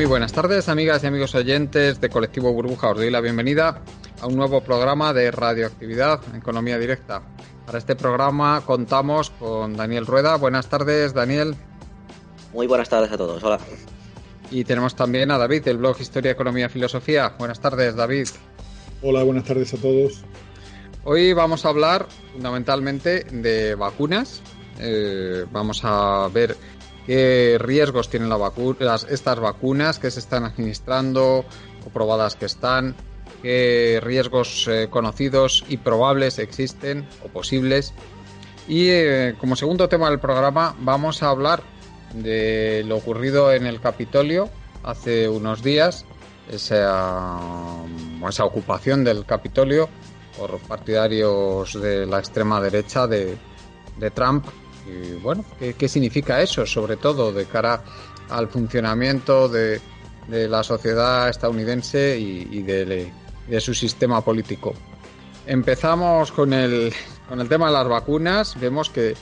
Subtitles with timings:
[0.00, 2.88] Muy buenas tardes, amigas y amigos oyentes de Colectivo Burbuja.
[2.88, 3.82] Os doy la bienvenida
[4.22, 7.20] a un nuevo programa de radioactividad en Economía Directa.
[7.66, 10.36] Para este programa contamos con Daniel Rueda.
[10.36, 11.54] Buenas tardes, Daniel.
[12.54, 13.44] Muy buenas tardes a todos.
[13.44, 13.58] Hola.
[14.50, 17.34] Y tenemos también a David, del blog Historia, Economía, Filosofía.
[17.38, 18.28] Buenas tardes, David.
[19.02, 20.24] Hola, buenas tardes a todos.
[21.04, 24.40] Hoy vamos a hablar fundamentalmente de vacunas.
[24.78, 26.56] Eh, vamos a ver
[27.06, 31.44] qué riesgos tienen la vacu las, estas vacunas que se están administrando
[31.84, 32.94] o probadas que están,
[33.42, 37.94] qué riesgos eh, conocidos y probables existen o posibles.
[38.68, 41.62] Y eh, como segundo tema del programa vamos a hablar
[42.14, 44.50] de lo ocurrido en el Capitolio
[44.82, 46.04] hace unos días,
[46.50, 47.38] esa,
[48.28, 49.88] esa ocupación del Capitolio
[50.36, 53.36] por partidarios de la extrema derecha de,
[53.98, 54.46] de Trump
[55.22, 56.66] bueno, ¿qué, ¿qué, significa eso?
[56.66, 57.82] Sobre todo de cara
[58.30, 59.80] al funcionamiento de,
[60.28, 63.12] la sociedad estadounidense y, de,
[63.58, 64.74] su sistema político.
[65.46, 66.92] Empezamos con el,
[67.28, 68.58] con el tema de las vacunas.
[68.60, 69.16] Vemos que eh,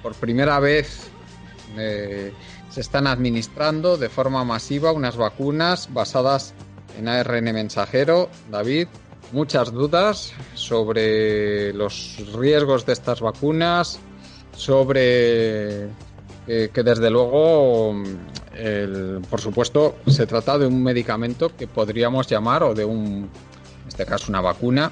[0.00, 1.10] por primera vez
[1.76, 2.32] eh,
[2.70, 6.54] se están administrando de forma masiva unas vacunas basadas
[6.96, 8.28] en ARN mensajero.
[8.48, 8.86] David,
[9.32, 13.98] muchas dudas sobre los riesgos de estas vacunas,
[14.58, 15.84] sobre
[16.46, 17.94] eh, que desde luego,
[19.30, 23.30] por supuesto, se trata de un medicamento que podríamos llamar, o de un,
[23.82, 24.90] en este caso una vacuna,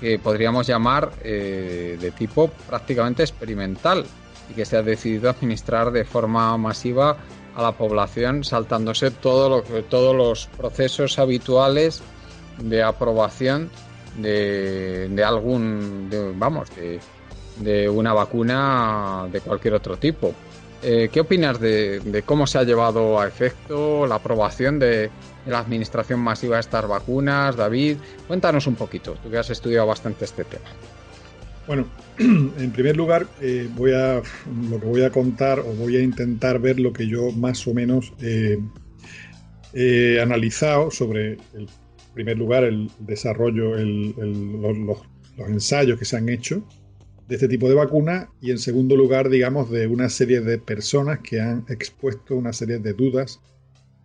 [0.00, 4.04] que podríamos llamar eh, de tipo prácticamente experimental
[4.50, 7.18] y que se ha decidido administrar de forma masiva
[7.54, 12.02] a la población saltándose todo lo, todos los procesos habituales
[12.58, 13.70] de aprobación
[14.16, 16.98] de, de algún, de, vamos, de,
[17.58, 20.34] de una vacuna de cualquier otro tipo.
[20.84, 25.10] Eh, ¿Qué opinas de, cómo se ha llevado a efecto la aprobación de,
[25.46, 27.98] la administración masiva de estas vacunas, David?
[28.26, 30.64] Cuéntanos un poquito, tú que has estudiado bastante este tema.
[31.68, 31.86] Bueno,
[32.18, 34.22] en primer lugar, eh, voy a,
[34.70, 37.74] lo que voy a contar o voy a intentar ver lo que yo más o
[37.74, 38.58] menos he
[39.74, 46.28] eh, analizado sobre, el, en primer lugar, el desarrollo, el, los ensayos que se han
[46.28, 46.64] hecho
[47.32, 51.20] de este tipo de vacuna y en segundo lugar, digamos, de una serie de personas
[51.20, 53.40] que han expuesto una serie de dudas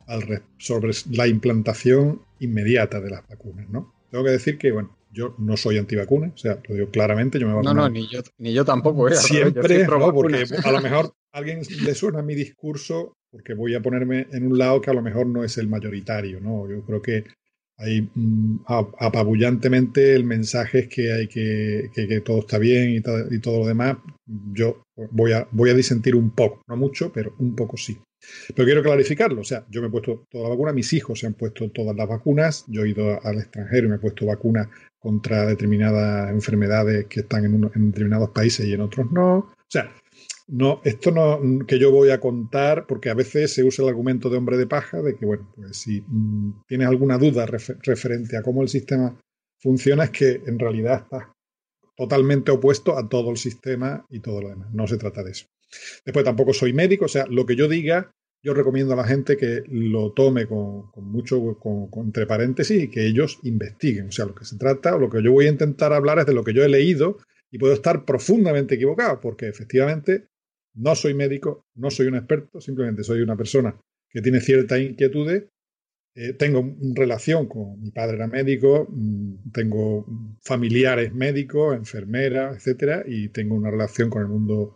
[0.07, 3.93] al sobre la implantación inmediata de las vacunas, ¿no?
[4.09, 7.49] Tengo que decir que, bueno, yo no soy antivacuna, o sea, lo digo claramente, yo
[7.49, 9.09] me No, no, ni yo, ni yo tampoco.
[9.09, 9.15] ¿eh?
[9.15, 13.81] Siempre, no, porque a lo mejor a alguien le suena mi discurso porque voy a
[13.81, 16.65] ponerme en un lado que a lo mejor no es el mayoritario, ¿no?
[16.69, 17.25] Yo creo que
[17.77, 22.97] Ahí mm, apabullantemente el mensaje es que hay que, que, todo está bien y,
[23.35, 23.97] y, todo lo demás.
[24.25, 27.97] Yo voy a, voy a disentir un poco, no mucho, pero un poco sí.
[28.55, 31.27] Pero quiero clarificarlo, o sea, yo me he puesto toda la vacuna, mis hijos se
[31.27, 34.67] han puesto todas las vacunas, yo he ido al extranjero y me he puesto vacunas
[34.99, 39.37] contra determinadas enfermedades que están en, uno, en determinados países y en otros no.
[39.37, 39.93] O sea,
[40.47, 44.29] no, esto no que yo voy a contar, porque a veces se usa el argumento
[44.29, 48.37] de hombre de paja, de que, bueno, pues si mmm, tienes alguna duda refer referente
[48.37, 49.19] a cómo el sistema
[49.59, 51.33] funciona, es que en realidad está
[51.95, 54.73] totalmente opuesto a todo el sistema y todo lo demás.
[54.73, 55.45] No se trata de eso.
[56.05, 58.11] Después tampoco soy médico, o sea, lo que yo diga
[58.43, 63.05] yo recomiendo a la gente que lo tome con, mucho, con, entre paréntesis, y que
[63.05, 64.07] ellos investiguen.
[64.07, 66.25] O sea, lo que se trata, o lo que yo voy a intentar hablar es
[66.25, 67.17] de lo que yo he leído
[67.51, 70.27] y puedo estar profundamente equivocado, porque efectivamente
[70.77, 73.79] no soy médico, no soy un experto, simplemente soy una persona
[74.09, 75.45] que tiene ciertas inquietudes.
[76.15, 80.05] Eh, tengo relación con mi padre era médico, mm, tengo
[80.41, 84.75] familiares médicos, enfermeras, etcétera, y tengo una relación con el mundo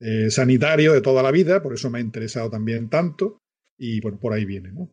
[0.00, 3.38] eh, sanitario de toda la vida, por eso me ha interesado también tanto,
[3.78, 4.90] y bueno, por ahí viene, ¿no?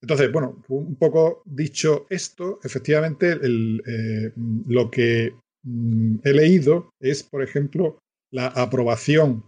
[0.00, 7.42] Entonces, bueno, un poco dicho esto, efectivamente, eh, lo que mm, he leído es, por
[7.42, 7.98] ejemplo,
[8.32, 9.44] la aprobación,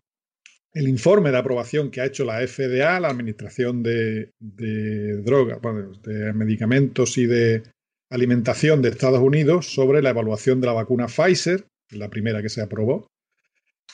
[0.73, 5.59] el informe de aprobación que ha hecho la FDA, la Administración de, Drogas,
[6.03, 7.63] de Medicamentos y de
[8.11, 12.63] Alimentación de Estados Unidos sobre la evaluación de la vacuna Pfizer, la primera que se
[12.63, 13.09] aprobó,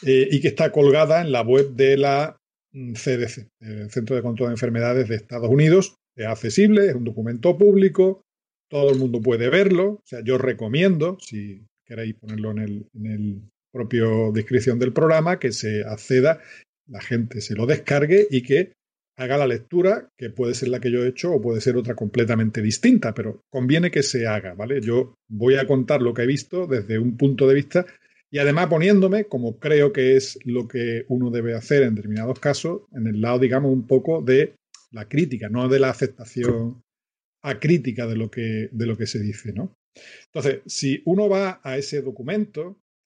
[0.03, 2.37] eh, y que está colgada en la web de la
[2.73, 5.97] CDC, mm, el Centro de Control de Enfermedades de Estados Unidos.
[6.15, 8.23] Es accesible, es un documento público,
[8.69, 9.93] todo el mundo puede verlo.
[9.93, 12.59] O sea, yo recomiendo, si queréis ponerlo en
[13.07, 13.43] el
[13.77, 16.41] propio descripción del programa, que se acceda,
[16.89, 18.73] la gente se lo descargue y que
[19.19, 21.95] haga la lectura, que puede ser la que yo he hecho o puede ser otra
[21.95, 24.81] completamente distinta, pero conviene que se haga, ¿vale?
[24.81, 27.87] Yo voy a contar lo que he visto desde un punto de vista
[28.31, 32.83] y además poniéndome, como creo que es lo que uno debe hacer en determinados casos,
[32.93, 34.55] en el lado, digamos, un poco de
[34.91, 36.83] la crítica, no de la aceptación
[37.43, 39.77] acrítica de lo que, de lo que se dice, ¿no?
[40.27, 42.79] Entonces, si uno va a ese documento,